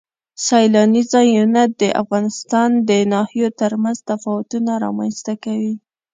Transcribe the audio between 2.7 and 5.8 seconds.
د ناحیو ترمنځ تفاوتونه رامنځ ته کوي.